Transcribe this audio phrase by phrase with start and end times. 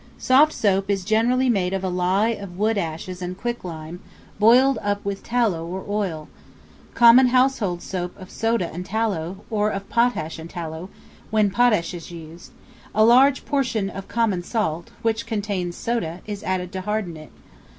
[0.17, 3.99] Soft soap is generally made of a lye of wood ashes and quicklime,
[4.39, 6.27] boiled up with tallow or oil;
[6.95, 10.89] common household soap of soda and tallow, or of potash and tallow;
[11.29, 12.51] when potash is used,
[12.95, 17.29] a large portion of common salt, which contains soda, is added to harden it.